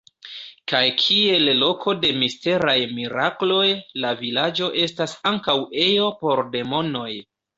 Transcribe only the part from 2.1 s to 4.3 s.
misteraj mirakloj la